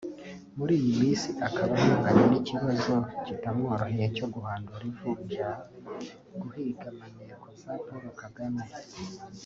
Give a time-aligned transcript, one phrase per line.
[0.57, 2.93] Muri iyi minsi akaba ahanganye n’ikibazo
[3.25, 5.47] kitamworoheye cyo guhandura ivunja
[6.41, 8.63] (guhiga maneko za Paul Kagame)